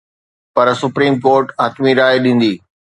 [0.55, 2.53] پر supreme court حتمي راءِ ڏيندي.